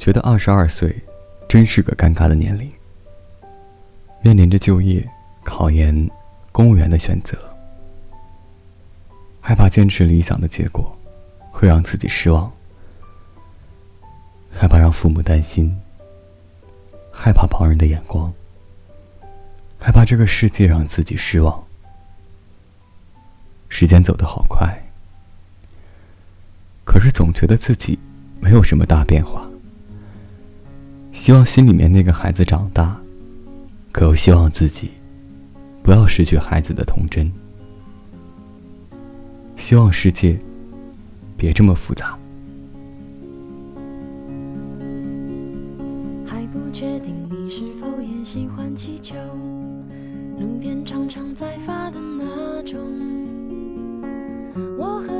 [0.00, 0.98] 觉得二十二岁
[1.46, 2.66] 真是个尴尬的年龄，
[4.22, 5.06] 面临着就业、
[5.44, 6.10] 考研、
[6.52, 7.36] 公务员的选择，
[9.42, 10.96] 害怕坚持理想的结果
[11.50, 12.50] 会让自己失望，
[14.50, 15.78] 害怕让父母担心，
[17.12, 18.32] 害怕旁人的眼光，
[19.78, 21.62] 害怕这个世界让自己失望。
[23.68, 24.82] 时间走得好快，
[26.86, 27.98] 可是总觉得自己
[28.40, 29.46] 没有什么大变化。
[31.12, 32.98] 希望心里面那个孩子长大，
[33.92, 34.90] 可又希望自己
[35.82, 37.30] 不要失去孩子的童真。
[39.56, 40.38] 希望世界
[41.36, 42.18] 别这么复杂。
[46.26, 49.14] 还不确定你是否也喜欢气球，
[50.38, 52.78] 路边常常在发的那种。
[54.78, 55.19] 我和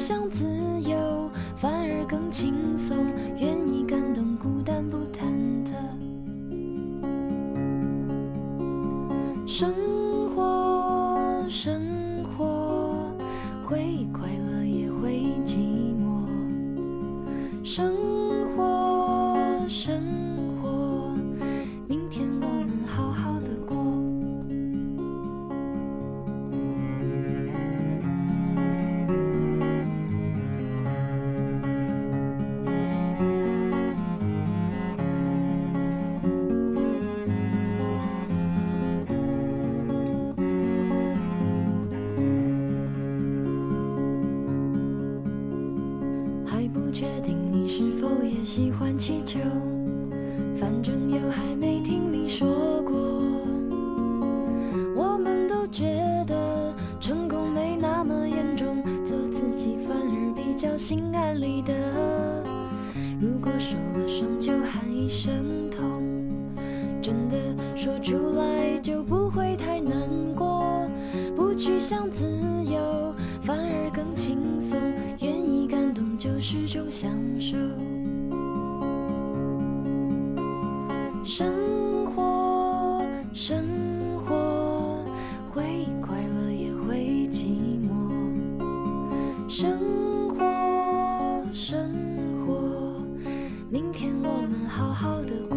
[0.00, 0.46] 想自
[0.80, 2.96] 由，反而更轻松，
[3.36, 5.26] 愿意感动，孤单不忐
[5.62, 5.74] 忑。
[9.46, 9.74] 生
[10.34, 11.82] 活，生
[12.24, 13.12] 活，
[13.66, 15.58] 会快乐也会寂
[16.02, 16.26] 寞。
[17.62, 17.94] 生
[18.56, 19.36] 活，
[19.68, 20.02] 生
[48.42, 49.38] 喜欢气球，
[50.58, 52.94] 反正又还没听你说过。
[54.96, 55.84] 我们都觉
[56.26, 61.72] 得成功没那么严重，做自己反而比较心安理得。
[63.20, 66.02] 如果受了伤就喊一声痛，
[67.02, 67.36] 真的
[67.76, 70.88] 说出来就不会太难过。
[71.36, 72.24] 不去想自
[72.64, 74.78] 由，反而更轻松，
[75.20, 77.56] 愿意感动就是种享受。
[81.32, 81.46] 生
[82.06, 83.64] 活，生
[84.26, 84.34] 活
[85.48, 87.46] 会快乐，也会寂
[87.86, 88.10] 寞。
[89.48, 89.78] 生
[90.28, 90.44] 活，
[91.52, 91.88] 生
[92.44, 93.00] 活，
[93.70, 95.56] 明天我们好好的过。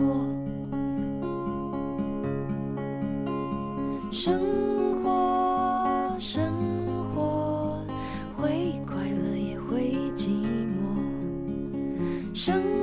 [4.11, 4.39] 生
[5.01, 6.53] 活，生
[7.15, 7.83] 活
[8.35, 10.85] 会快乐，也会寂寞。
[12.35, 12.82] 生活。